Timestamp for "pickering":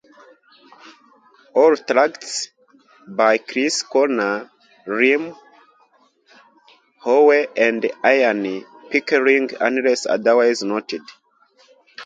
8.89-9.51